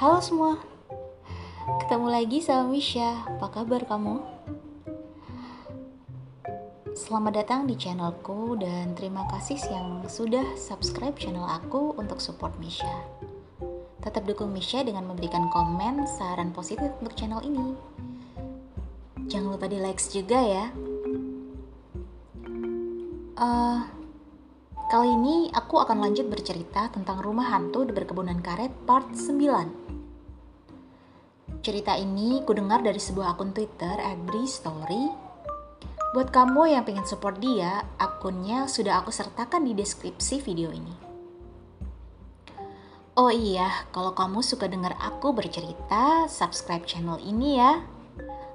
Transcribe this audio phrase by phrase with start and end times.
[0.00, 0.56] Halo semua,
[1.84, 3.20] ketemu lagi sama Misha.
[3.36, 4.24] Apa kabar kamu?
[6.96, 12.88] Selamat datang di channelku dan terima kasih yang sudah subscribe channel aku untuk support Misha.
[14.00, 17.76] Tetap dukung Misha dengan memberikan komen, saran positif untuk channel ini.
[19.28, 20.66] Jangan lupa di likes juga ya.
[23.36, 23.99] Uh,
[24.90, 31.62] kali ini aku akan lanjut bercerita tentang rumah hantu di perkebunan karet part 9.
[31.62, 35.06] Cerita ini kudengar dari sebuah akun Twitter, Agri Story.
[36.10, 40.90] Buat kamu yang pengen support dia, akunnya sudah aku sertakan di deskripsi video ini.
[43.14, 47.86] Oh iya, kalau kamu suka dengar aku bercerita, subscribe channel ini ya.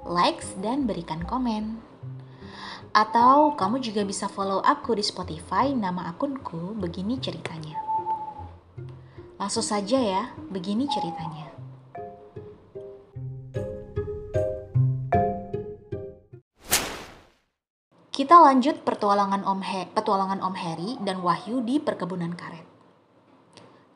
[0.04, 1.85] Likes dan berikan komen.
[2.96, 7.76] Atau kamu juga bisa follow aku di Spotify, nama akunku begini ceritanya.
[9.36, 11.52] Langsung saja ya, begini ceritanya.
[18.08, 22.64] Kita lanjut petualangan Om He, petualangan Om Harry dan Wahyu di perkebunan karet.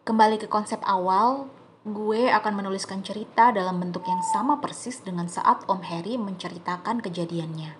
[0.04, 1.48] Kembali ke konsep awal,
[1.88, 7.79] gue akan menuliskan cerita dalam bentuk yang sama persis dengan saat Om Harry menceritakan kejadiannya.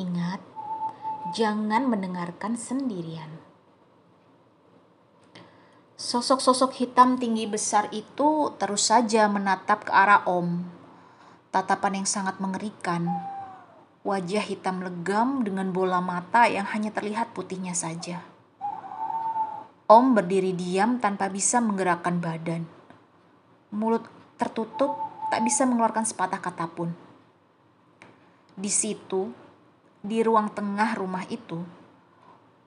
[0.00, 0.40] Ingat,
[1.36, 3.36] jangan mendengarkan sendirian.
[6.00, 10.64] Sosok-sosok hitam tinggi besar itu terus saja menatap ke arah Om.
[11.52, 13.04] Tatapan yang sangat mengerikan.
[14.00, 18.24] Wajah hitam legam dengan bola mata yang hanya terlihat putihnya saja.
[19.84, 22.64] Om berdiri diam tanpa bisa menggerakkan badan.
[23.68, 24.08] Mulut
[24.40, 24.96] tertutup,
[25.28, 26.96] tak bisa mengeluarkan sepatah kata pun.
[28.56, 29.49] Di situ,
[30.00, 31.60] di ruang tengah rumah itu,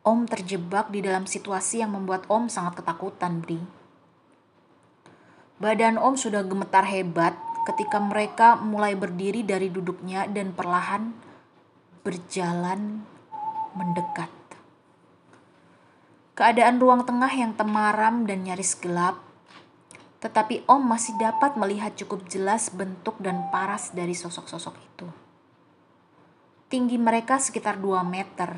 [0.03, 3.57] Om terjebak di dalam situasi yang membuat Om sangat ketakutan, Bri.
[5.63, 11.15] Badan Om sudah gemetar hebat ketika mereka mulai berdiri dari duduknya dan perlahan
[12.03, 13.07] berjalan
[13.71, 14.27] mendekat.
[16.35, 19.23] Keadaan ruang tengah yang temaram dan nyaris gelap,
[20.19, 25.22] tetapi Om masih dapat melihat cukup jelas bentuk dan paras dari sosok-sosok itu.
[26.73, 28.49] Tinggi mereka sekitar 2 meter,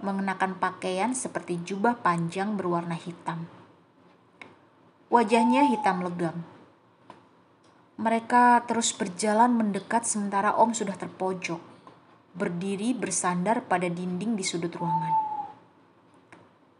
[0.00, 3.44] mengenakan pakaian seperti jubah panjang berwarna hitam.
[5.12, 6.40] Wajahnya hitam legam.
[8.00, 11.60] Mereka terus berjalan mendekat sementara Om sudah terpojok,
[12.32, 15.12] berdiri bersandar pada dinding di sudut ruangan.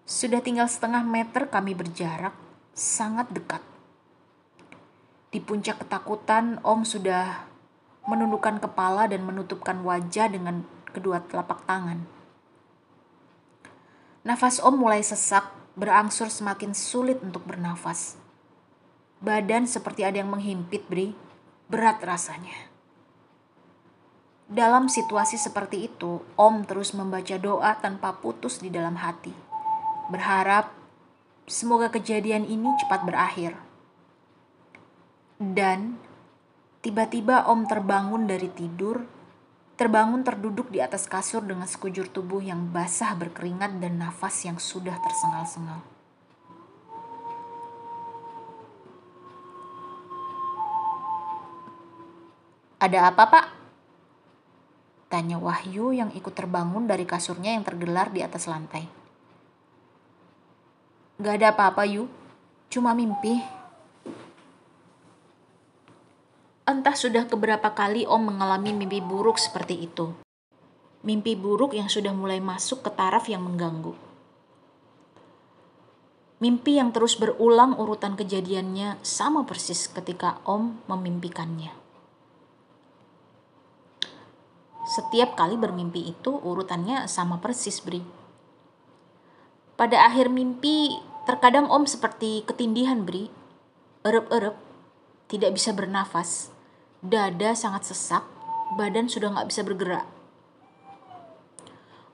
[0.08, 2.32] Sudah tinggal setengah meter kami berjarak,
[2.72, 3.60] sangat dekat.
[5.28, 7.44] Di puncak ketakutan, Om sudah
[8.08, 12.08] menundukkan kepala dan menutupkan wajah dengan kedua telapak tangan.
[14.24, 18.16] Nafas Om mulai sesak, berangsur semakin sulit untuk bernafas.
[19.20, 21.12] Badan seperti ada yang menghimpit, Bri.
[21.68, 22.72] Berat rasanya.
[24.48, 29.36] Dalam situasi seperti itu, Om terus membaca doa tanpa putus di dalam hati.
[30.08, 30.72] Berharap
[31.44, 33.60] semoga kejadian ini cepat berakhir.
[35.36, 36.00] Dan
[36.78, 39.02] Tiba-tiba Om terbangun dari tidur,
[39.74, 44.94] terbangun terduduk di atas kasur dengan sekujur tubuh yang basah berkeringat dan nafas yang sudah
[45.02, 45.82] tersengal-sengal.
[52.78, 53.46] Ada apa, Pak?
[55.10, 58.86] Tanya Wahyu yang ikut terbangun dari kasurnya yang tergelar di atas lantai.
[61.18, 62.06] Gak ada apa-apa, Yu.
[62.70, 63.42] Cuma mimpi,
[66.68, 70.12] Entah sudah keberapa kali Om mengalami mimpi buruk seperti itu.
[71.00, 73.96] Mimpi buruk yang sudah mulai masuk ke taraf yang mengganggu.
[76.44, 81.72] Mimpi yang terus berulang urutan kejadiannya sama persis ketika Om memimpikannya.
[84.92, 88.04] Setiap kali bermimpi itu urutannya sama persis, Bri.
[89.72, 93.32] Pada akhir mimpi, terkadang Om seperti ketindihan, Bri.
[94.04, 94.60] Erep-erep,
[95.32, 96.57] tidak bisa bernafas
[96.98, 98.26] Dada sangat sesak,
[98.74, 100.02] badan sudah nggak bisa bergerak.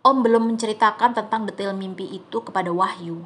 [0.04, 3.24] Om belum menceritakan tentang detail mimpi itu kepada Wahyu.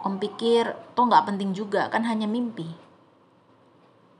[0.00, 2.72] Om pikir, toh nggak penting juga, kan hanya mimpi.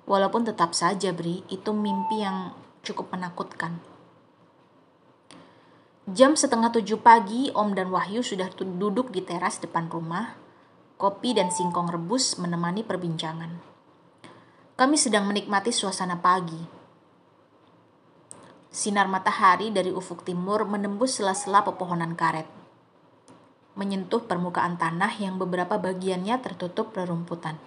[0.05, 2.53] Walaupun tetap saja, Bri, itu mimpi yang
[2.85, 3.81] cukup menakutkan.
[6.05, 10.37] Jam setengah tujuh pagi, Om dan Wahyu sudah duduk di teras depan rumah.
[11.01, 13.78] Kopi dan singkong rebus menemani perbincangan.
[14.79, 16.63] Kami sedang menikmati suasana pagi.
[18.71, 22.47] Sinar matahari dari ufuk timur menembus sela-sela pepohonan karet,
[23.75, 27.59] menyentuh permukaan tanah yang beberapa bagiannya tertutup rerumputan.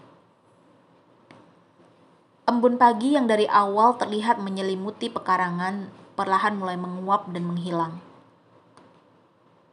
[2.47, 7.99] Embun pagi yang dari awal terlihat menyelimuti pekarangan perlahan mulai menguap dan menghilang.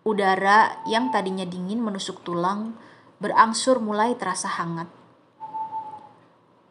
[0.02, 2.74] Udara yang tadinya dingin menusuk tulang
[3.22, 4.97] berangsur mulai terasa hangat.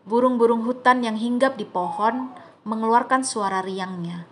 [0.08, 2.32] Burung-burung hutan yang hinggap di pohon
[2.64, 4.24] mengeluarkan suara riangnya,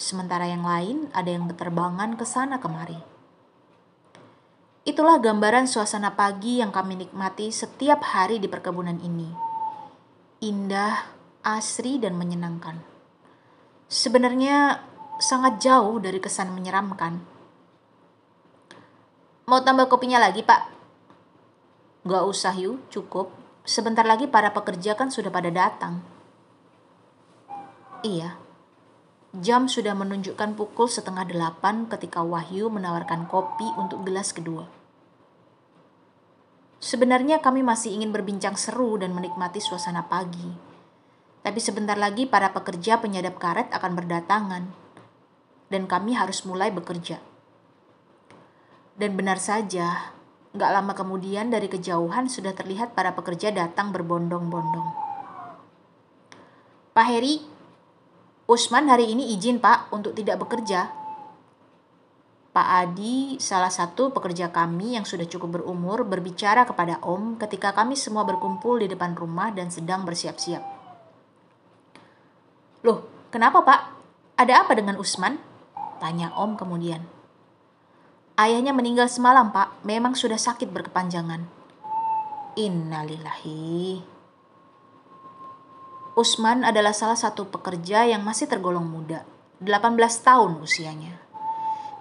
[0.00, 2.96] sementara yang lain ada yang berterbangan ke sana kemari.
[4.88, 9.28] Itulah gambaran suasana pagi yang kami nikmati setiap hari di perkebunan ini.
[10.40, 11.12] Indah,
[11.44, 12.80] asri, dan menyenangkan.
[13.84, 14.80] Sebenarnya
[15.20, 17.20] sangat jauh dari kesan menyeramkan.
[19.44, 20.60] Mau tambah kopinya lagi, Pak?
[22.08, 23.47] Gak usah, Yu, cukup.
[23.68, 26.00] Sebentar lagi para pekerja kan sudah pada datang.
[28.00, 28.40] Iya,
[29.36, 34.64] jam sudah menunjukkan pukul setengah delapan ketika Wahyu menawarkan kopi untuk gelas kedua.
[36.80, 40.48] Sebenarnya kami masih ingin berbincang seru dan menikmati suasana pagi.
[41.44, 44.64] Tapi sebentar lagi para pekerja penyadap karet akan berdatangan.
[45.68, 47.20] Dan kami harus mulai bekerja.
[48.96, 50.16] Dan benar saja,
[50.58, 54.88] gak lama kemudian dari kejauhan sudah terlihat para pekerja datang berbondong-bondong.
[56.92, 57.38] Pak Heri,
[58.50, 60.98] Usman hari ini izin pak untuk tidak bekerja,
[62.58, 67.94] Pak Adi, salah satu pekerja kami yang sudah cukup berumur, berbicara kepada Om ketika kami
[67.94, 70.58] semua berkumpul di depan rumah dan sedang bersiap-siap.
[72.82, 73.80] Loh, kenapa Pak?
[74.42, 75.38] Ada apa dengan Usman?
[76.02, 77.17] Tanya Om kemudian.
[78.38, 81.42] Ayahnya meninggal semalam Pak, memang sudah sakit berkepanjangan.
[82.54, 83.98] Innalillahi.
[86.14, 89.26] Usman adalah salah satu pekerja yang masih tergolong muda,
[89.58, 91.18] 18 tahun usianya.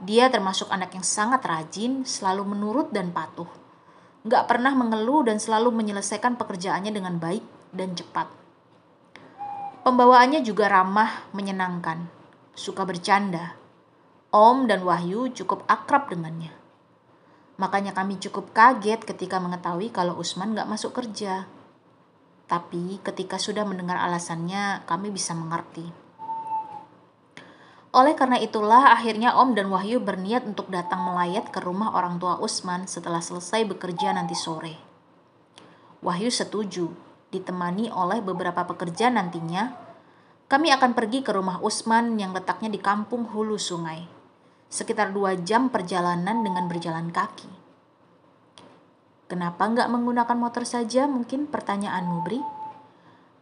[0.05, 3.49] Dia termasuk anak yang sangat rajin, selalu menurut dan patuh.
[4.21, 8.29] Gak pernah mengeluh dan selalu menyelesaikan pekerjaannya dengan baik dan cepat.
[9.81, 12.05] Pembawaannya juga ramah, menyenangkan,
[12.53, 13.57] suka bercanda.
[14.27, 16.51] Om dan Wahyu cukup akrab dengannya.
[17.55, 21.47] Makanya kami cukup kaget ketika mengetahui kalau Usman gak masuk kerja.
[22.43, 25.87] Tapi ketika sudah mendengar alasannya, kami bisa mengerti.
[27.95, 32.35] Oleh karena itulah akhirnya Om dan Wahyu berniat untuk datang melayat ke rumah orang tua
[32.43, 34.75] Usman setelah selesai bekerja nanti sore.
[36.03, 36.91] Wahyu setuju,
[37.31, 39.71] ditemani oleh beberapa pekerja nantinya,
[40.51, 44.16] kami akan pergi ke rumah Usman yang letaknya di kampung hulu sungai.
[44.67, 47.47] Sekitar dua jam perjalanan dengan berjalan kaki.
[49.27, 52.39] Kenapa nggak menggunakan motor saja mungkin pertanyaanmu Bri?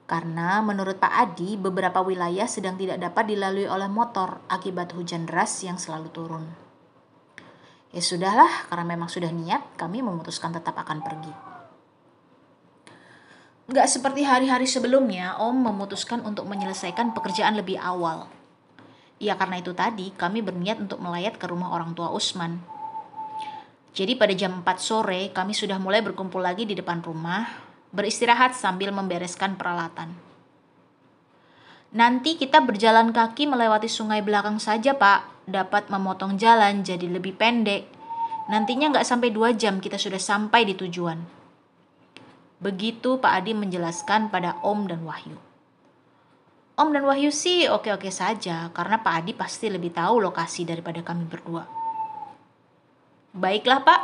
[0.06, 5.66] Karena menurut Pak Adi, beberapa wilayah sedang tidak dapat dilalui oleh motor akibat hujan deras
[5.66, 6.46] yang selalu turun.
[7.90, 11.34] Ya sudahlah, karena memang sudah niat, kami memutuskan tetap akan pergi.
[13.66, 18.30] Gak seperti hari-hari sebelumnya, Om memutuskan untuk menyelesaikan pekerjaan lebih awal.
[19.16, 22.60] Ya karena itu tadi, kami berniat untuk melayat ke rumah orang tua Usman.
[23.96, 27.48] Jadi pada jam 4 sore, kami sudah mulai berkumpul lagi di depan rumah,
[27.96, 30.12] beristirahat sambil membereskan peralatan.
[31.96, 35.48] Nanti kita berjalan kaki melewati sungai belakang saja, Pak.
[35.48, 37.88] Dapat memotong jalan jadi lebih pendek.
[38.52, 41.24] Nantinya nggak sampai dua jam kita sudah sampai di tujuan.
[42.60, 45.45] Begitu Pak Adi menjelaskan pada Om dan Wahyu.
[46.76, 51.24] Om dan Wahyu sih oke-oke saja karena Pak Adi pasti lebih tahu lokasi daripada kami
[51.24, 51.64] berdua.
[53.32, 54.02] Baiklah Pak,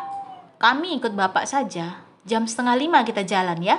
[0.55, 2.07] kami ikut Bapak saja.
[2.23, 3.75] Jam setengah lima kita jalan ya,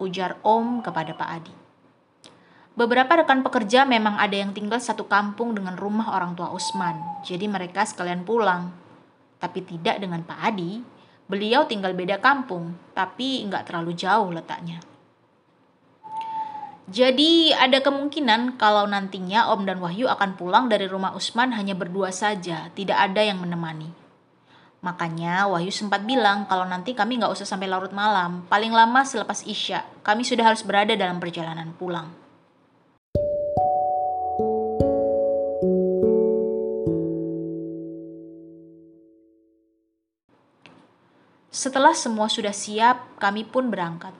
[0.00, 1.54] ujar Om kepada Pak Adi.
[2.72, 7.44] Beberapa rekan pekerja memang ada yang tinggal satu kampung dengan rumah orang tua Usman, jadi
[7.44, 8.72] mereka sekalian pulang.
[9.36, 10.80] Tapi tidak dengan Pak Adi,
[11.28, 14.80] beliau tinggal beda kampung, tapi nggak terlalu jauh letaknya.
[16.92, 22.12] Jadi ada kemungkinan kalau nantinya Om dan Wahyu akan pulang dari rumah Usman hanya berdua
[22.12, 23.88] saja, tidak ada yang menemani.
[24.84, 29.40] Makanya Wahyu sempat bilang kalau nanti kami nggak usah sampai larut malam, paling lama selepas
[29.40, 32.12] Isya, kami sudah harus berada dalam perjalanan pulang.
[41.48, 44.12] Setelah semua sudah siap, kami pun berangkat.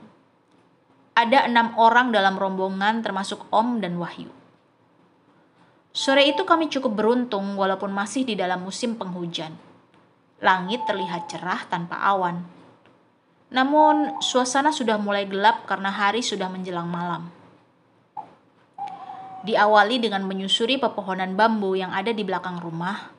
[1.22, 4.26] Ada enam orang dalam rombongan termasuk Om dan Wahyu.
[5.94, 9.54] Sore itu kami cukup beruntung walaupun masih di dalam musim penghujan
[10.42, 12.42] Langit terlihat cerah tanpa awan.
[13.54, 17.30] Namun, suasana sudah mulai gelap karena hari sudah menjelang malam.
[19.46, 23.14] Diawali dengan menyusuri pepohonan bambu yang ada di belakang rumah.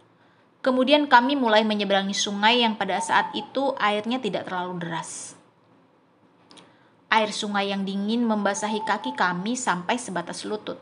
[0.60, 5.40] Kemudian kami mulai menyeberangi sungai yang pada saat itu airnya tidak terlalu deras.
[7.14, 10.82] Air sungai yang dingin membasahi kaki kami sampai sebatas lutut.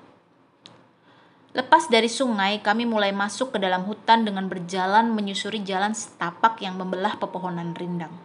[1.51, 6.79] Lepas dari sungai, kami mulai masuk ke dalam hutan dengan berjalan menyusuri jalan setapak yang
[6.79, 8.15] membelah pepohonan rindang.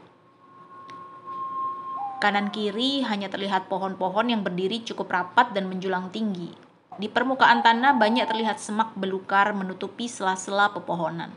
[2.22, 6.54] Kanan kiri hanya terlihat pohon-pohon yang berdiri cukup rapat dan menjulang tinggi.
[7.02, 11.34] Di permukaan tanah banyak terlihat semak belukar menutupi sela-sela pepohonan.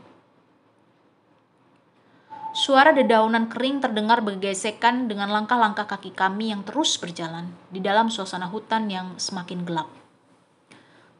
[2.50, 8.50] Suara dedaunan kering terdengar bergesekan dengan langkah-langkah kaki kami yang terus berjalan di dalam suasana
[8.50, 10.00] hutan yang semakin gelap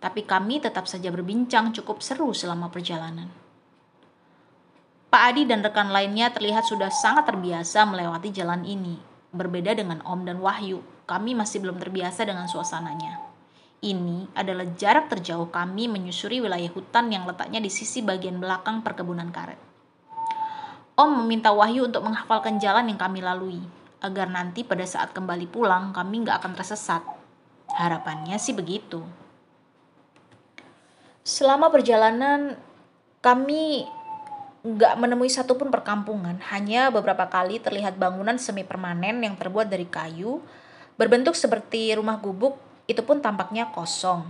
[0.01, 3.29] tapi kami tetap saja berbincang cukup seru selama perjalanan.
[5.13, 8.97] Pak Adi dan rekan lainnya terlihat sudah sangat terbiasa melewati jalan ini.
[9.31, 13.21] Berbeda dengan Om dan Wahyu, kami masih belum terbiasa dengan suasananya.
[13.81, 19.31] Ini adalah jarak terjauh kami menyusuri wilayah hutan yang letaknya di sisi bagian belakang perkebunan
[19.31, 19.70] karet.
[21.01, 23.57] Om meminta Wahyu untuk menghafalkan jalan yang kami lalui,
[24.05, 27.01] agar nanti pada saat kembali pulang kami nggak akan tersesat.
[27.73, 29.01] Harapannya sih begitu.
[31.25, 32.61] Selama perjalanan
[33.25, 33.89] kami
[34.61, 40.45] nggak menemui satupun perkampungan, hanya beberapa kali terlihat bangunan semi permanen yang terbuat dari kayu,
[41.01, 44.29] berbentuk seperti rumah gubuk, itu pun tampaknya kosong.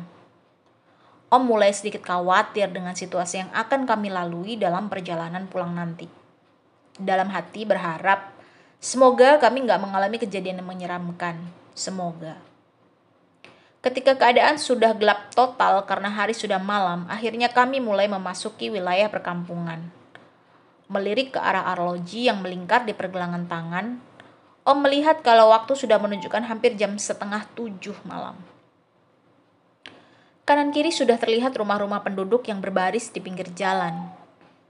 [1.35, 6.20] Om mulai sedikit khawatir dengan situasi yang akan kami lalui dalam perjalanan pulang nanti.
[6.99, 8.33] Dalam hati berharap,
[8.83, 11.39] semoga kami nggak mengalami kejadian yang menyeramkan.
[11.77, 12.41] Semoga.
[13.81, 19.89] Ketika keadaan sudah gelap total karena hari sudah malam, akhirnya kami mulai memasuki wilayah perkampungan.
[20.91, 24.11] Melirik ke arah arloji yang melingkar di pergelangan tangan,
[24.61, 28.37] Om melihat kalau waktu sudah menunjukkan hampir jam setengah tujuh malam.
[30.45, 34.20] Kanan kiri sudah terlihat rumah-rumah penduduk yang berbaris di pinggir jalan.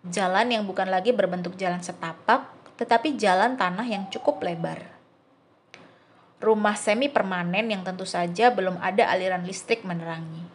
[0.07, 2.49] Jalan yang bukan lagi berbentuk jalan setapak,
[2.81, 5.01] tetapi jalan tanah yang cukup lebar
[6.41, 10.49] rumah semi permanen yang tentu saja belum ada aliran listrik menerangi.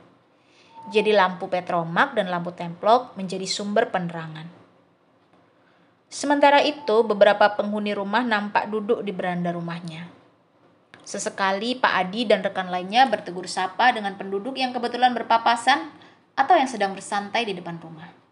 [0.90, 4.50] Jadi lampu petromak dan lampu templok menjadi sumber penerangan.
[6.10, 10.10] Sementara itu, beberapa penghuni rumah nampak duduk di beranda rumahnya.
[11.06, 15.94] Sesekali Pak Adi dan rekan lainnya bertegur sapa dengan penduduk yang kebetulan berpapasan
[16.34, 18.25] atau yang sedang bersantai di depan rumah.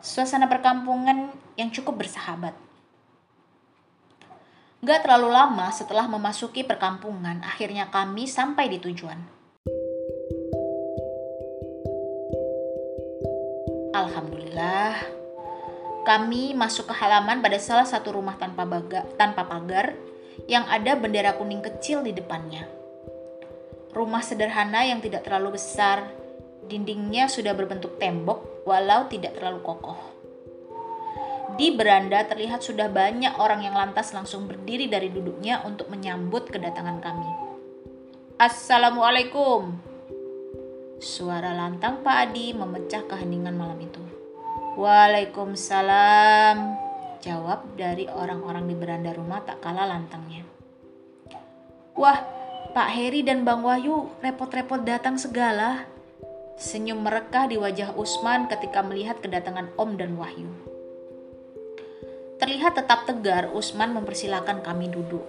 [0.00, 1.28] Suasana perkampungan
[1.60, 2.56] yang cukup bersahabat
[4.80, 9.20] Gak terlalu lama setelah memasuki perkampungan, akhirnya kami sampai di tujuan.
[13.92, 14.96] Alhamdulillah,
[16.08, 19.92] kami masuk ke halaman pada salah satu rumah tanpa, baga, tanpa pagar
[20.48, 22.64] yang ada bendera kuning kecil di depannya.
[23.92, 26.08] Rumah sederhana yang tidak terlalu besar,
[26.64, 29.98] dindingnya sudah berbentuk tembok walau tidak terlalu kokoh.
[31.60, 37.02] Di beranda terlihat sudah banyak orang yang lantas langsung berdiri dari duduknya untuk menyambut kedatangan
[37.02, 37.30] kami.
[38.40, 39.76] Assalamualaikum.
[41.02, 44.00] Suara lantang Pak Adi memecah keheningan malam itu.
[44.78, 46.56] Waalaikumsalam.
[47.20, 50.46] Jawab dari orang-orang di beranda rumah tak kalah lantangnya.
[51.98, 52.16] Wah,
[52.72, 55.89] Pak Heri dan Bang Wahyu repot-repot datang segala.
[56.58, 60.50] Senyum merekah di wajah Usman ketika melihat kedatangan Om dan Wahyu.
[62.40, 65.22] Terlihat tetap tegar, Usman mempersilahkan kami duduk.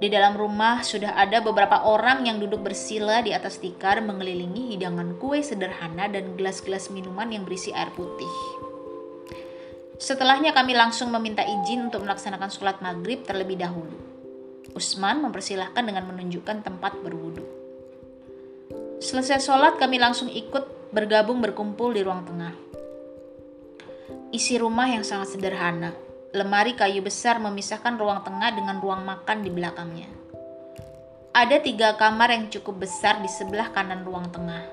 [0.00, 5.20] Di dalam rumah sudah ada beberapa orang yang duduk bersila di atas tikar mengelilingi hidangan
[5.22, 8.34] kue sederhana dan gelas-gelas minuman yang berisi air putih.
[9.94, 13.94] Setelahnya kami langsung meminta izin untuk melaksanakan sholat maghrib terlebih dahulu.
[14.74, 17.46] Usman mempersilahkan dengan menunjukkan tempat berwudu.
[19.04, 22.56] Selesai sholat kami langsung ikut bergabung berkumpul di ruang tengah.
[24.32, 25.92] Isi rumah yang sangat sederhana,
[26.32, 30.08] lemari kayu besar memisahkan ruang tengah dengan ruang makan di belakangnya.
[31.36, 34.64] Ada tiga kamar yang cukup besar di sebelah kanan ruang tengah.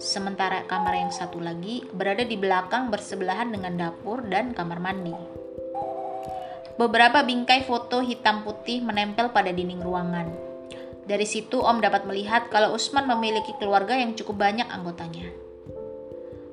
[0.00, 5.12] Sementara kamar yang satu lagi berada di belakang bersebelahan dengan dapur dan kamar mandi.
[6.80, 10.45] Beberapa bingkai foto hitam putih menempel pada dinding ruangan.
[11.06, 15.30] Dari situ Om dapat melihat kalau Usman memiliki keluarga yang cukup banyak anggotanya.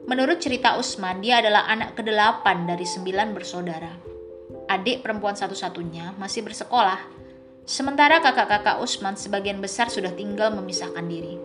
[0.05, 4.13] Menurut cerita Usman, dia adalah anak kedelapan dari sembilan bersaudara
[4.67, 6.99] adik perempuan satu-satunya, masih bersekolah,
[7.67, 11.37] sementara kakak-kakak Usman sebagian besar sudah tinggal memisahkan diri.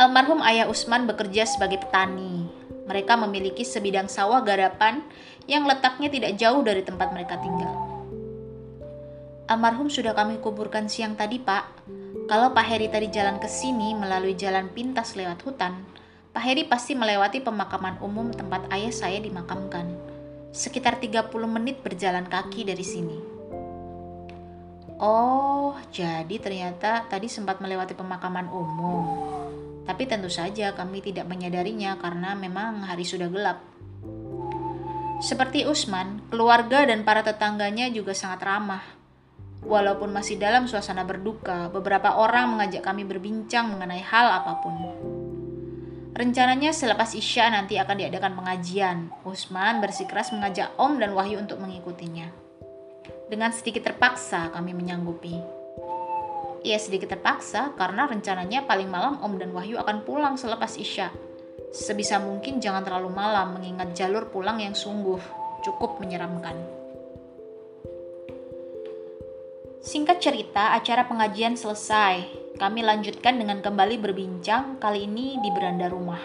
[0.00, 2.48] Almarhum ayah Usman bekerja sebagai petani.
[2.82, 5.06] Mereka memiliki sebidang sawah garapan
[5.46, 7.81] yang letaknya tidak jauh dari tempat mereka tinggal.
[9.50, 11.64] Almarhum sudah kami kuburkan siang tadi, Pak.
[12.30, 15.82] Kalau Pak Heri tadi jalan ke sini melalui jalan pintas lewat hutan,
[16.30, 20.12] Pak Heri pasti melewati pemakaman umum tempat ayah saya dimakamkan
[20.52, 23.18] sekitar 30 menit berjalan kaki dari sini.
[25.02, 29.02] Oh, jadi ternyata tadi sempat melewati pemakaman umum.
[29.82, 33.58] Tapi tentu saja kami tidak menyadarinya karena memang hari sudah gelap.
[35.18, 39.01] Seperti Usman, keluarga dan para tetangganya juga sangat ramah.
[39.62, 44.74] Walaupun masih dalam suasana berduka, beberapa orang mengajak kami berbincang mengenai hal apa pun.
[46.12, 49.08] Rencananya selepas Isya nanti akan diadakan pengajian.
[49.22, 52.28] Usman bersikeras mengajak Om dan Wahyu untuk mengikutinya.
[53.30, 55.40] Dengan sedikit terpaksa kami menyanggupi.
[56.66, 61.08] Ia sedikit terpaksa karena rencananya paling malam Om dan Wahyu akan pulang selepas Isya.
[61.72, 65.22] Sebisa mungkin jangan terlalu malam mengingat jalur pulang yang sungguh
[65.64, 66.81] cukup menyeramkan.
[69.82, 76.22] Singkat cerita, acara pengajian selesai kami lanjutkan dengan kembali berbincang, kali ini di beranda rumah.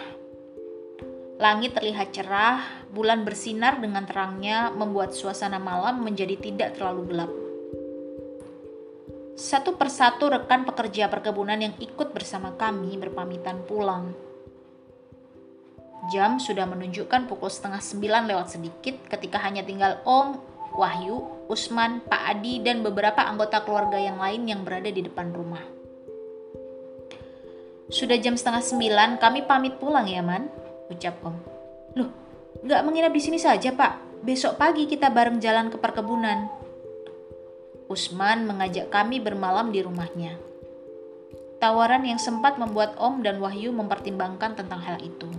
[1.42, 7.32] Langit terlihat cerah, bulan bersinar dengan terangnya, membuat suasana malam menjadi tidak terlalu gelap.
[9.34, 14.14] Satu persatu rekan pekerja perkebunan yang ikut bersama kami berpamitan pulang.
[16.14, 20.38] Jam sudah menunjukkan pukul setengah sembilan lewat sedikit ketika hanya tinggal Om,
[20.78, 25.64] Wahyu, Usman, Pak Adi, dan beberapa anggota keluarga yang lain yang berada di depan rumah.
[27.88, 30.52] Sudah jam setengah sembilan, kami pamit pulang ya, Man,
[30.92, 31.36] ucap Om.
[31.96, 32.10] Loh,
[32.60, 34.20] nggak menginap di sini saja, Pak.
[34.20, 36.52] Besok pagi kita bareng jalan ke perkebunan.
[37.88, 40.36] Usman mengajak kami bermalam di rumahnya.
[41.56, 45.32] Tawaran yang sempat membuat Om dan Wahyu mempertimbangkan tentang hal itu.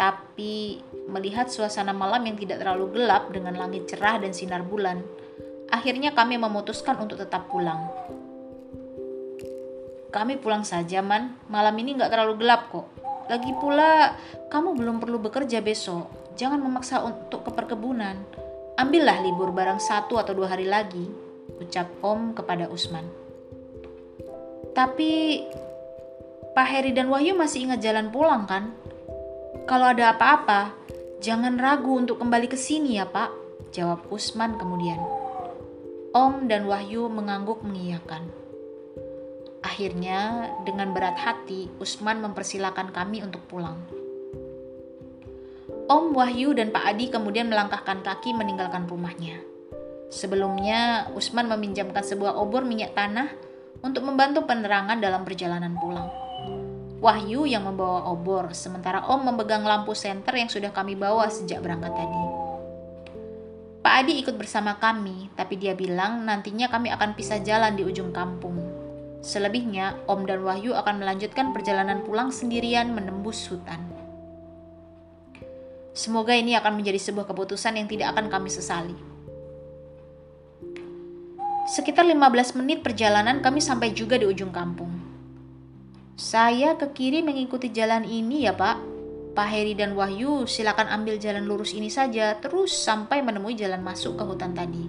[0.00, 0.80] Tapi
[1.12, 5.04] melihat suasana malam yang tidak terlalu gelap dengan langit cerah dan sinar bulan,
[5.68, 7.84] akhirnya kami memutuskan untuk tetap pulang.
[10.08, 11.36] Kami pulang saja, Man.
[11.52, 12.88] Malam ini nggak terlalu gelap kok.
[13.28, 14.16] Lagi pula,
[14.48, 16.32] kamu belum perlu bekerja besok.
[16.32, 18.16] Jangan memaksa untuk ke perkebunan.
[18.80, 21.04] Ambillah libur barang satu atau dua hari lagi,
[21.60, 23.04] ucap Om kepada Usman.
[24.72, 25.44] Tapi,
[26.56, 28.79] Pak Heri dan Wahyu masih ingat jalan pulang kan?
[29.70, 30.74] Kalau ada apa-apa,
[31.22, 33.30] jangan ragu untuk kembali ke sini ya Pak,
[33.70, 34.98] jawab Usman kemudian.
[36.10, 38.26] Om dan Wahyu mengangguk mengiyakan.
[39.62, 43.78] Akhirnya, dengan berat hati, Usman mempersilahkan kami untuk pulang.
[45.86, 49.38] Om Wahyu dan Pak Adi kemudian melangkahkan kaki meninggalkan rumahnya.
[50.10, 53.30] Sebelumnya, Usman meminjamkan sebuah obor minyak tanah
[53.86, 56.29] untuk membantu penerangan dalam perjalanan pulang.
[57.00, 61.96] Wahyu yang membawa obor, sementara Om memegang lampu senter yang sudah kami bawa sejak berangkat
[61.96, 62.22] tadi.
[63.80, 68.12] Pak Adi ikut bersama kami, tapi dia bilang nantinya kami akan pisah jalan di ujung
[68.12, 68.60] kampung.
[69.24, 73.80] Selebihnya, Om dan Wahyu akan melanjutkan perjalanan pulang sendirian menembus hutan.
[75.96, 78.96] Semoga ini akan menjadi sebuah keputusan yang tidak akan kami sesali.
[81.64, 84.99] Sekitar 15 menit perjalanan kami sampai juga di ujung kampung.
[86.20, 88.76] Saya ke kiri mengikuti jalan ini ya pak.
[89.32, 94.20] Pak Heri dan Wahyu silakan ambil jalan lurus ini saja terus sampai menemui jalan masuk
[94.20, 94.84] ke hutan tadi.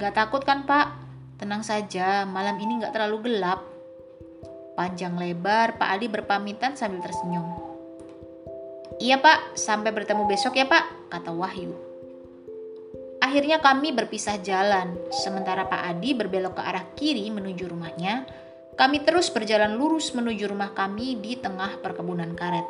[0.00, 0.88] Gak takut kan pak?
[1.36, 3.60] Tenang saja, malam ini nggak terlalu gelap.
[4.72, 7.44] Panjang lebar, Pak Ali berpamitan sambil tersenyum.
[9.04, 11.76] Iya pak, sampai bertemu besok ya pak, kata Wahyu.
[13.20, 18.41] Akhirnya kami berpisah jalan, sementara Pak Adi berbelok ke arah kiri menuju rumahnya.
[18.72, 22.64] Kami terus berjalan lurus menuju rumah kami di tengah perkebunan karet.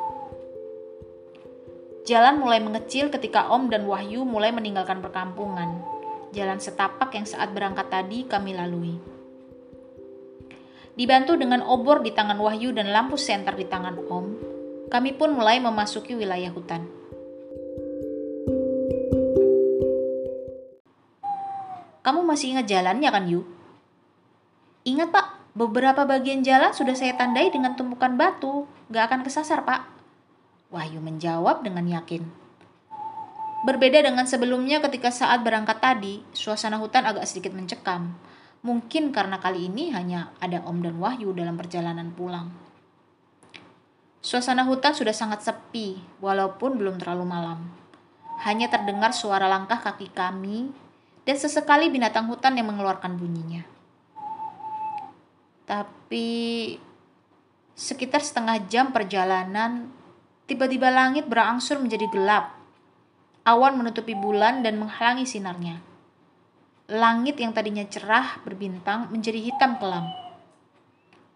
[2.03, 5.93] Jalan mulai mengecil ketika Om dan Wahyu mulai meninggalkan perkampungan
[6.33, 8.97] jalan setapak yang saat berangkat tadi kami lalui.
[10.93, 14.25] Dibantu dengan obor di tangan Wahyu dan lampu senter di tangan Om,
[14.89, 16.85] kami pun mulai memasuki wilayah hutan.
[22.03, 23.41] Kamu masih ingat jalannya kan, Yu?
[24.83, 25.27] Ingat, Pak.
[25.53, 28.65] Beberapa bagian jalan sudah saya tandai dengan tumpukan batu.
[28.89, 29.85] Gak akan kesasar, Pak.
[30.73, 32.25] Wahyu menjawab dengan yakin.
[33.63, 38.17] Berbeda dengan sebelumnya ketika saat berangkat tadi, suasana hutan agak sedikit mencekam.
[38.65, 42.49] Mungkin karena kali ini hanya ada Om dan Wahyu dalam perjalanan pulang.
[44.25, 47.69] Suasana hutan sudah sangat sepi, walaupun belum terlalu malam.
[48.41, 50.73] Hanya terdengar suara langkah kaki kami
[51.23, 53.72] dan sesekali binatang hutan yang mengeluarkan bunyinya.
[55.63, 56.27] Tapi
[57.73, 59.89] sekitar setengah jam perjalanan,
[60.45, 62.63] tiba-tiba langit berangsur menjadi gelap
[63.43, 65.83] Awan menutupi bulan dan menghalangi sinarnya.
[66.87, 70.07] Langit yang tadinya cerah berbintang menjadi hitam kelam.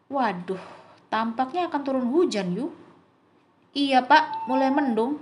[0.08, 0.64] Waduh,
[1.12, 2.72] tampaknya akan turun hujan, yuk.
[3.76, 5.20] Iya, Pak, mulai mendung.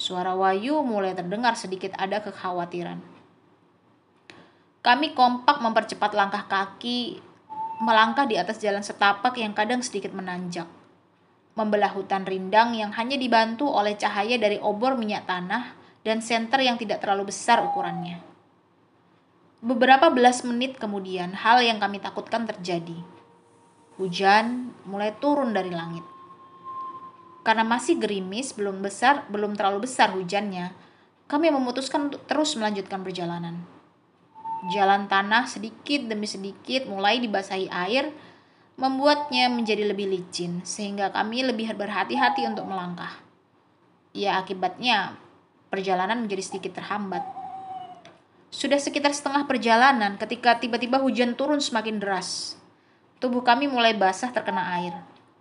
[0.00, 3.04] Suara Wayu mulai terdengar sedikit ada kekhawatiran.
[4.80, 7.20] Kami kompak mempercepat langkah kaki,
[7.84, 10.64] melangkah di atas jalan setapak yang kadang sedikit menanjak.
[11.54, 16.80] Membelah hutan rindang yang hanya dibantu oleh cahaya dari obor minyak tanah dan senter yang
[16.80, 18.18] tidak terlalu besar ukurannya.
[19.64, 23.00] Beberapa belas menit kemudian, hal yang kami takutkan terjadi.
[23.96, 26.04] Hujan mulai turun dari langit.
[27.44, 30.72] Karena masih gerimis, belum besar, belum terlalu besar hujannya,
[31.24, 33.73] kami memutuskan untuk terus melanjutkan perjalanan.
[34.72, 38.08] Jalan tanah sedikit demi sedikit mulai dibasahi air,
[38.80, 43.12] membuatnya menjadi lebih licin, sehingga kami lebih berhati-hati untuk melangkah.
[44.16, 45.20] Ya, akibatnya
[45.68, 47.20] perjalanan menjadi sedikit terhambat.
[48.54, 52.54] Sudah sekitar setengah perjalanan ketika tiba-tiba hujan turun semakin deras.
[53.18, 54.94] Tubuh kami mulai basah terkena air.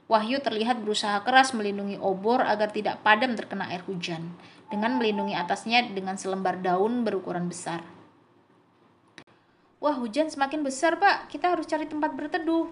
[0.09, 4.35] Wahyu terlihat berusaha keras melindungi obor agar tidak padam terkena air hujan,
[4.67, 8.02] dengan melindungi atasnya dengan selembar daun berukuran besar.
[9.83, 11.27] Wah, hujan semakin besar, Pak.
[11.27, 12.71] Kita harus cari tempat berteduh.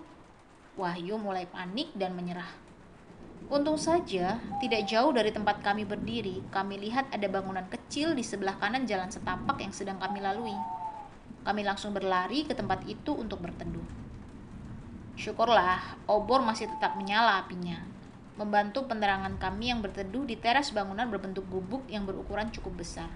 [0.79, 2.47] Wahyu mulai panik dan menyerah.
[3.51, 8.55] Untung saja, tidak jauh dari tempat kami berdiri, kami lihat ada bangunan kecil di sebelah
[8.63, 10.55] kanan jalan setapak yang sedang kami lalui.
[11.43, 13.83] Kami langsung berlari ke tempat itu untuk berteduh.
[15.19, 17.83] Syukurlah, obor masih tetap menyala apinya,
[18.39, 23.11] membantu penerangan kami yang berteduh di teras bangunan berbentuk gubuk yang berukuran cukup besar.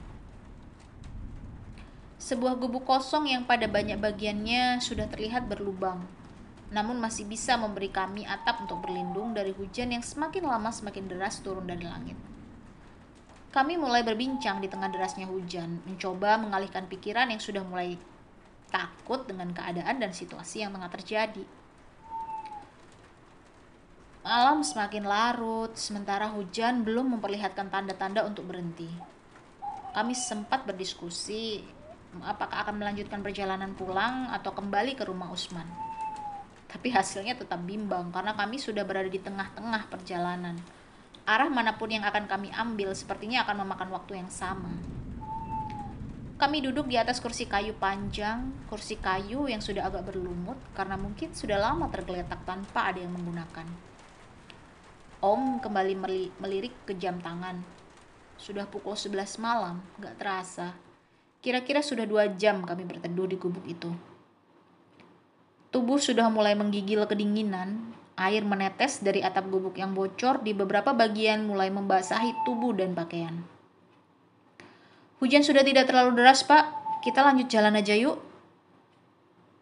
[2.25, 6.01] Sebuah gubuk kosong yang pada banyak bagiannya sudah terlihat berlubang,
[6.73, 11.37] namun masih bisa memberi kami atap untuk berlindung dari hujan yang semakin lama semakin deras
[11.45, 12.17] turun dari langit.
[13.53, 17.93] Kami mulai berbincang di tengah derasnya hujan, mencoba mengalihkan pikiran yang sudah mulai
[18.73, 21.45] takut dengan keadaan dan situasi yang tengah terjadi.
[24.25, 28.89] Malam semakin larut, sementara hujan belum memperlihatkan tanda-tanda untuk berhenti.
[29.93, 31.74] Kami sempat berdiskusi
[32.23, 35.67] apakah akan melanjutkan perjalanan pulang atau kembali ke rumah Usman.
[36.69, 40.59] Tapi hasilnya tetap bimbang karena kami sudah berada di tengah-tengah perjalanan.
[41.25, 44.69] Arah mana pun yang akan kami ambil sepertinya akan memakan waktu yang sama.
[46.35, 51.31] Kami duduk di atas kursi kayu panjang, kursi kayu yang sudah agak berlumut karena mungkin
[51.31, 53.63] sudah lama tergeletak tanpa ada yang menggunakan.
[55.23, 55.95] Om kembali
[56.37, 57.63] melirik ke jam tangan.
[58.35, 60.75] Sudah pukul 11 malam, gak terasa.
[61.45, 63.93] Kira-kira sudah dua jam kami berteduh di gubuk itu.
[65.69, 71.45] Tubuh sudah mulai menggigil kedinginan, air menetes dari atap gubuk yang bocor di beberapa bagian
[71.45, 73.45] mulai membasahi tubuh dan pakaian.
[75.21, 76.65] Hujan sudah tidak terlalu deras, Pak.
[77.05, 78.17] Kita lanjut jalan aja yuk.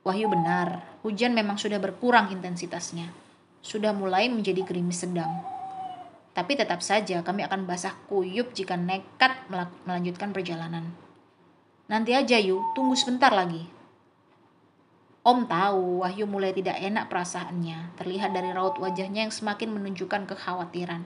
[0.08, 3.12] Wahyu benar, hujan memang sudah berkurang intensitasnya.
[3.60, 5.44] Sudah mulai menjadi gerimis sedang.
[6.32, 9.36] Tapi tetap saja kami akan basah kuyup jika nekat
[9.84, 11.04] melanjutkan perjalanan.
[11.92, 13.68] Nanti aja yuk, tunggu sebentar lagi.
[15.24, 21.04] Om tahu Wahyu mulai tidak enak perasaannya, terlihat dari raut wajahnya yang semakin menunjukkan kekhawatiran.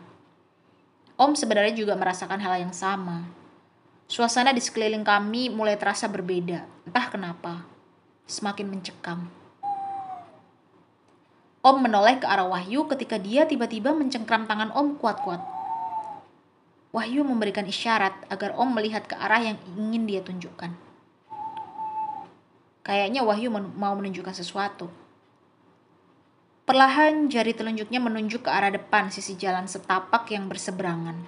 [1.18, 3.26] Om sebenarnya juga merasakan hal yang sama.
[4.06, 7.66] Suasana di sekeliling kami mulai terasa berbeda, entah kenapa.
[8.30, 9.30] Semakin mencekam.
[11.66, 15.57] Om menoleh ke arah Wahyu ketika dia tiba-tiba mencengkram tangan Om kuat-kuat.
[16.96, 20.72] Wahyu memberikan isyarat agar Om melihat ke arah yang ingin dia tunjukkan.
[22.88, 24.88] Kayaknya Wahyu mau menunjukkan sesuatu.
[26.68, 31.28] Perlahan jari telunjuknya menunjuk ke arah depan sisi jalan setapak yang berseberangan.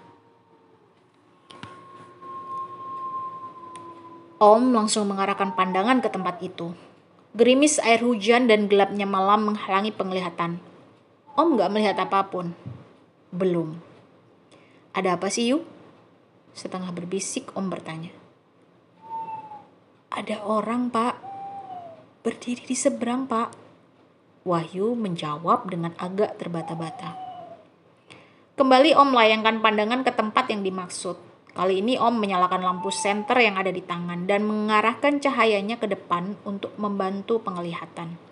[4.40, 6.72] Om langsung mengarahkan pandangan ke tempat itu.
[7.36, 10.64] Gerimis air hujan dan gelapnya malam menghalangi penglihatan.
[11.36, 12.56] Om gak melihat apa pun.
[13.36, 13.89] Belum.
[15.00, 15.64] Ada apa sih, Yu?
[16.52, 18.12] Setengah berbisik Om bertanya.
[20.12, 21.16] Ada orang, Pak.
[22.20, 23.56] Berdiri di seberang, Pak.
[24.44, 27.16] Wahyu menjawab dengan agak terbata-bata.
[28.60, 31.16] Kembali Om layangkan pandangan ke tempat yang dimaksud.
[31.56, 36.36] Kali ini Om menyalakan lampu senter yang ada di tangan dan mengarahkan cahayanya ke depan
[36.44, 38.29] untuk membantu penglihatan.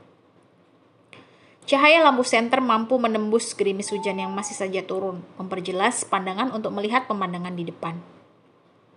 [1.68, 7.12] Cahaya lampu senter mampu menembus gerimis hujan yang masih saja turun, memperjelas pandangan untuk melihat
[7.12, 8.00] pemandangan di depan.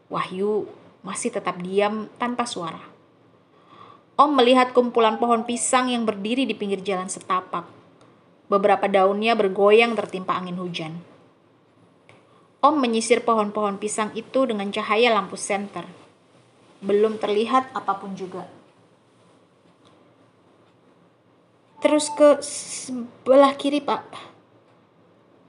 [0.06, 0.70] Wahyu
[1.02, 2.78] masih tetap diam tanpa suara.
[4.14, 7.66] Om melihat kumpulan pohon pisang yang berdiri di pinggir jalan setapak.
[8.46, 11.02] Beberapa daunnya bergoyang tertimpa angin hujan.
[12.62, 15.90] Om menyisir pohon-pohon pisang itu dengan cahaya lampu senter.
[16.78, 18.59] Belum terlihat apa pun juga.
[21.80, 24.04] Terus ke sebelah kiri, Pak.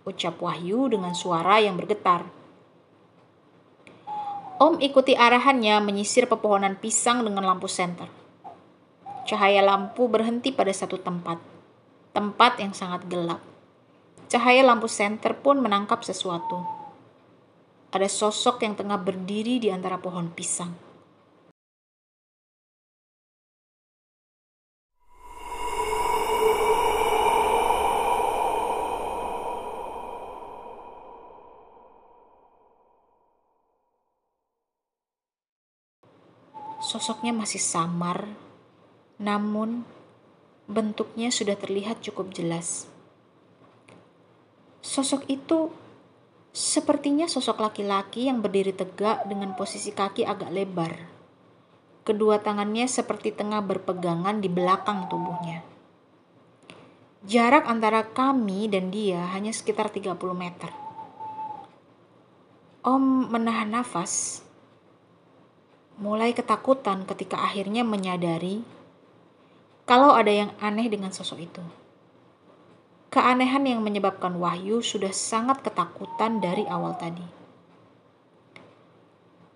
[0.08, 2.24] Ucap Wahyu dengan suara yang bergetar.
[4.62, 8.08] Om ikuti arahannya menyisir pepohonan pisang dengan lampu senter.
[9.22, 11.38] cahaya lampu berhenti pada satu tempat.
[12.12, 13.39] Tempat yang sangat gelap.
[14.30, 16.62] Cahaya lampu senter pun menangkap sesuatu.
[17.91, 20.91] Ada sosok yang tengah berdiri di antara pohon pisang.
[36.92, 38.28] Sosoknya masih samar,
[39.16, 39.88] namun
[40.68, 42.84] bentuknya sudah terlihat cukup jelas.
[44.84, 45.72] Sosok itu
[46.52, 51.00] sepertinya sosok laki-laki yang berdiri tegak dengan posisi kaki agak lebar.
[52.04, 55.64] Kedua tangannya seperti tengah berpegangan di belakang tubuhnya.
[57.24, 60.76] Jarak antara kami dan dia hanya sekitar 30 meter.
[62.84, 64.44] Om menahan nafas
[66.02, 68.66] mulai ketakutan ketika akhirnya menyadari
[69.86, 71.64] kalau ada yang aneh dengan sosok itu.
[73.12, 77.28] Keanehan yang menyebabkan Wahyu sudah sangat ketakutan dari awal tadi.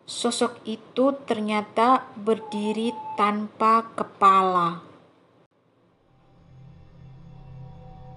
[0.05, 4.83] Sosok itu ternyata berdiri tanpa kepala.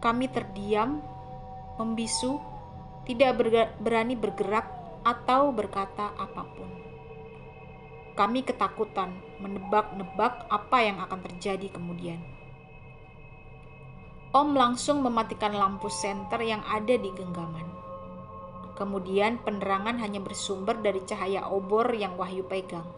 [0.02, 1.00] Kami terdiam,
[1.78, 2.36] membisu,
[3.06, 3.40] tidak
[3.78, 4.66] berani bergerak
[5.06, 6.87] atau berkata apa pun.
[8.18, 12.18] Kami ketakutan menebak-nebak apa yang akan terjadi kemudian.
[14.34, 17.62] Om langsung mematikan lampu senter yang ada di genggaman.
[18.74, 22.90] Kemudian penerangan hanya bersumber dari cahaya obor yang Wahyu pegang.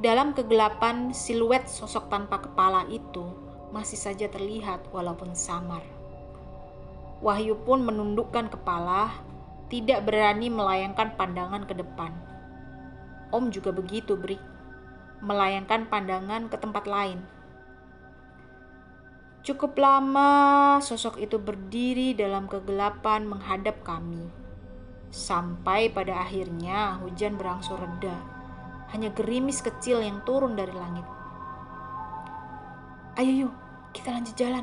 [0.00, 3.28] Dalam kegelapan, siluet sosok tanpa kepala itu
[3.76, 5.84] masih saja terlihat walaupun samar.
[7.20, 9.12] Wahyu pun menundukkan kepala,
[9.68, 12.33] tidak berani melayangkan pandangan ke depan
[13.34, 14.38] Om juga begitu, Bri.
[15.18, 17.18] Melayangkan pandangan ke tempat lain.
[19.42, 24.30] Cukup lama sosok itu berdiri dalam kegelapan menghadap kami.
[25.10, 28.14] Sampai pada akhirnya hujan berangsur reda.
[28.94, 31.04] Hanya gerimis kecil yang turun dari langit.
[33.18, 33.54] Ayo yuk,
[33.90, 34.62] kita lanjut jalan.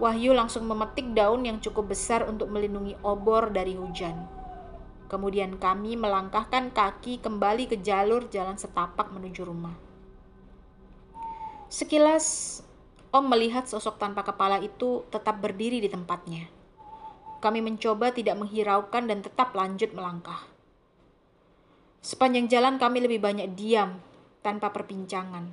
[0.00, 4.43] Wahyu langsung memetik daun yang cukup besar untuk melindungi obor dari hujan.
[5.14, 9.78] Kemudian kami melangkahkan kaki kembali ke jalur jalan setapak menuju rumah.
[11.70, 12.58] Sekilas,
[13.14, 16.50] Om melihat sosok tanpa kepala itu tetap berdiri di tempatnya.
[17.38, 20.50] Kami mencoba tidak menghiraukan dan tetap lanjut melangkah.
[22.02, 24.02] Sepanjang jalan kami lebih banyak diam,
[24.42, 25.46] tanpa perbincangan.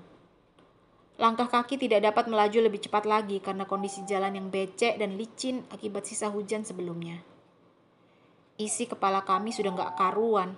[1.21, 5.61] Langkah kaki tidak dapat melaju lebih cepat lagi karena kondisi jalan yang becek dan licin
[5.69, 7.21] akibat sisa hujan sebelumnya.
[8.61, 10.53] Isi kepala kami sudah nggak karuan.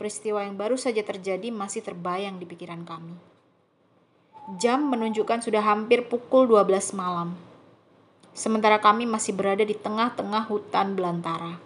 [0.00, 3.12] Peristiwa yang baru saja terjadi masih terbayang di pikiran kami.
[4.56, 7.36] Jam menunjukkan sudah hampir pukul 12 malam.
[8.32, 11.60] Sementara kami masih berada di tengah-tengah hutan belantara.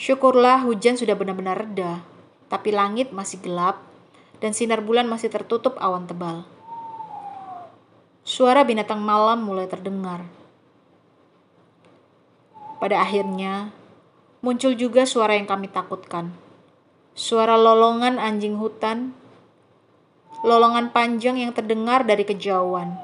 [0.00, 2.00] Syukurlah hujan sudah benar-benar reda,
[2.48, 3.84] tapi langit masih gelap
[4.40, 6.48] dan sinar bulan masih tertutup awan tebal.
[8.24, 10.24] Suara binatang malam mulai terdengar.
[12.80, 13.76] Pada akhirnya,
[14.38, 16.30] muncul juga suara yang kami takutkan.
[17.18, 19.10] Suara lolongan anjing hutan,
[20.46, 22.94] lolongan panjang yang terdengar dari kejauhan.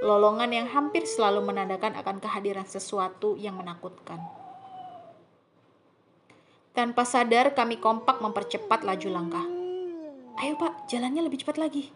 [0.00, 4.16] Lolongan yang hampir selalu menandakan akan kehadiran sesuatu yang menakutkan.
[6.72, 9.44] Tanpa sadar, kami kompak mempercepat laju langkah.
[10.40, 11.92] Ayo, Pak, jalannya lebih cepat lagi.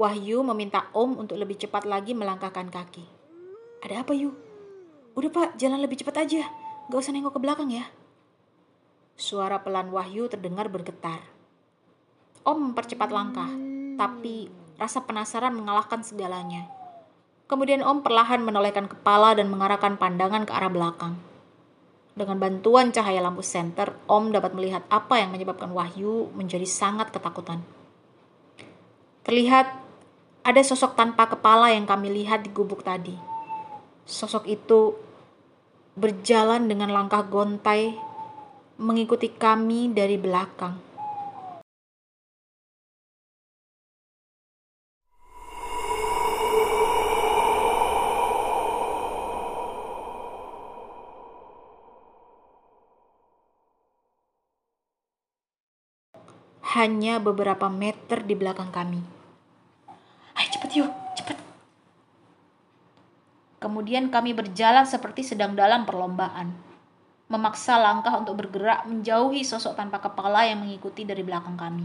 [0.00, 3.15] Wahyu meminta Om untuk lebih cepat lagi melangkahkan kaki.
[3.84, 4.32] Ada apa Yu?
[5.16, 6.48] Udah pak, jalan lebih cepat aja.
[6.88, 7.88] Gak usah nengok ke belakang ya.
[9.16, 11.24] Suara pelan Wahyu terdengar bergetar.
[12.44, 13.48] Om mempercepat langkah,
[13.96, 16.68] tapi rasa penasaran mengalahkan segalanya.
[17.48, 21.16] Kemudian Om perlahan menolehkan kepala dan mengarahkan pandangan ke arah belakang.
[22.16, 27.60] Dengan bantuan cahaya lampu senter, Om dapat melihat apa yang menyebabkan Wahyu menjadi sangat ketakutan.
[29.24, 29.68] Terlihat
[30.46, 33.35] ada sosok tanpa kepala yang kami lihat di gubuk tadi
[34.06, 34.94] Sosok itu
[35.98, 37.90] berjalan dengan langkah gontai
[38.78, 40.78] mengikuti kami dari belakang.
[56.76, 59.02] Hanya beberapa meter di belakang kami.
[60.38, 61.05] Ayo cepet yuk.
[63.66, 66.54] Kemudian kami berjalan seperti sedang dalam perlombaan.
[67.26, 71.82] memaksa langkah untuk bergerak menjauhi sosok tanpa kepala yang mengikuti dari belakang kami.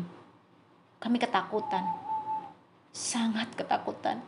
[1.02, 1.82] Kami ketakutan,
[2.94, 4.22] sangat ketakutan.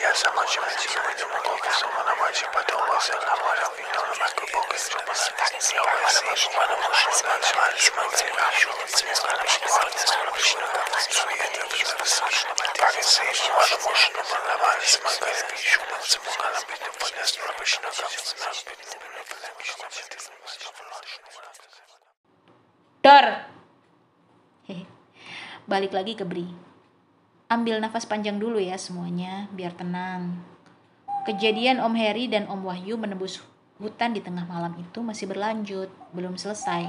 [0.00, 0.66] Yes, I'm not sure.
[23.00, 23.26] Dor.
[25.66, 26.46] Balik lagi ke Bri.
[27.48, 30.44] Ambil nafas panjang dulu ya semuanya, biar tenang.
[31.24, 33.40] Kejadian Om Heri dan Om Wahyu menembus
[33.76, 36.88] hutan di tengah malam itu masih berlanjut, belum selesai.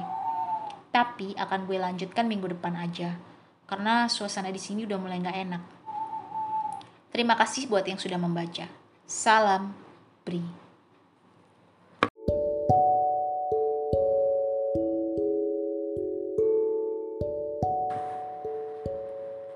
[0.91, 3.19] Tapi akan gue lanjutkan minggu depan aja,
[3.67, 5.63] karena suasana di sini udah mulai nggak enak.
[7.11, 8.71] Terima kasih buat yang sudah membaca.
[9.03, 9.75] Salam,
[10.23, 10.43] Bri.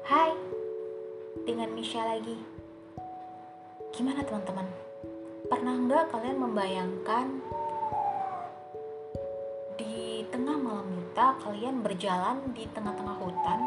[0.07, 0.35] Hai,
[1.47, 2.35] dengan Misha lagi.
[3.95, 4.90] Gimana teman-teman?
[5.51, 7.27] Pernah nggak kalian membayangkan
[9.75, 13.59] di tengah malam buta kalian berjalan di tengah-tengah hutan,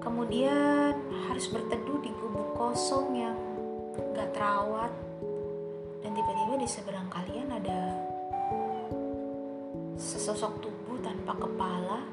[0.00, 0.96] kemudian
[1.28, 3.36] harus berteduh di gubuk kosong yang
[4.16, 4.88] gak terawat,
[6.00, 7.80] dan tiba-tiba di seberang kalian ada
[10.00, 12.08] sesosok tubuh tanpa kepala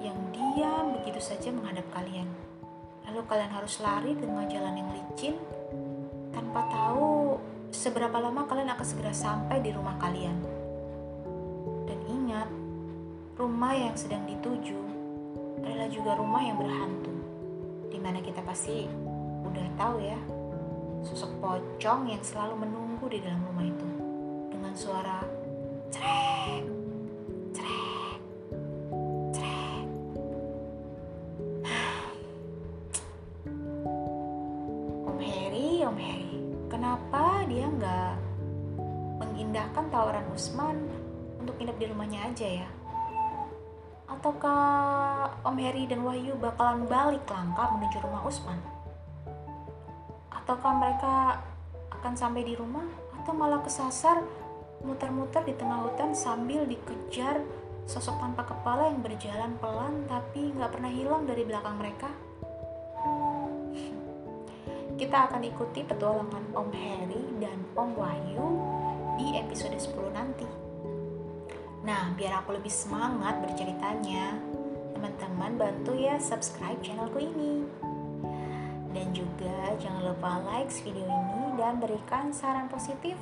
[0.00, 2.32] yang diam begitu saja menghadap kalian.
[3.04, 5.36] Lalu kalian harus lari dengan jalan yang licin
[6.30, 7.38] tanpa tahu
[7.70, 10.36] seberapa lama kalian akan segera sampai di rumah kalian.
[11.86, 12.48] Dan ingat,
[13.38, 14.78] rumah yang sedang dituju
[15.62, 17.14] adalah juga rumah yang berhantu.
[17.90, 18.86] Di mana kita pasti
[19.46, 20.18] udah tahu ya,
[21.06, 23.88] sosok pocong yang selalu menunggu di dalam rumah itu.
[24.50, 25.39] Dengan suara
[40.40, 40.88] Usman
[41.36, 42.68] untuk nginep di rumahnya aja ya?
[44.08, 44.64] Ataukah
[45.44, 48.56] Om Heri dan Wahyu bakalan balik langkah menuju rumah Usman?
[50.32, 51.44] Ataukah mereka
[51.92, 52.88] akan sampai di rumah
[53.20, 54.24] atau malah kesasar
[54.80, 57.44] muter-muter di tengah hutan sambil dikejar
[57.84, 62.08] sosok tanpa kepala yang berjalan pelan tapi nggak pernah hilang dari belakang mereka?
[64.96, 68.48] Kita akan ikuti petualangan Om Heri dan Om Wahyu
[69.20, 70.48] di episode 10 nanti.
[71.84, 74.40] Nah, biar aku lebih semangat berceritanya,
[74.96, 77.68] teman-teman bantu ya subscribe channelku ini.
[78.90, 83.14] Dan juga jangan lupa like video ini dan berikan saran positif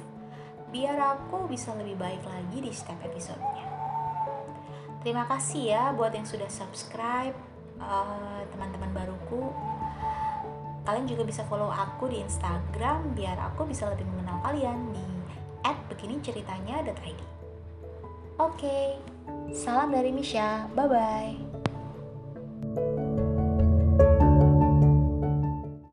[0.70, 3.66] biar aku bisa lebih baik lagi di setiap episodenya.
[5.02, 7.34] Terima kasih ya buat yang sudah subscribe,
[7.80, 9.50] uh, teman-teman baruku.
[10.84, 15.07] Kalian juga bisa follow aku di Instagram biar aku bisa lebih mengenal kalian di
[15.88, 17.20] @beginiceritanya.id.
[18.38, 19.02] Oke,
[19.50, 20.70] salam dari Misha.
[20.76, 21.47] Bye bye.